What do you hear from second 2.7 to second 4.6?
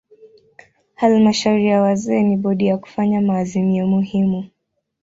kufanya maazimio muhimu.